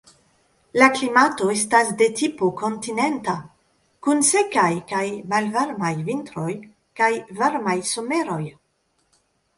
[0.81, 3.35] La klimato estas de tipo kontinenta,
[4.07, 6.49] kun sekaj kaj malvarmaj vintroj
[7.03, 7.11] kaj
[7.43, 8.43] varmaj someroj.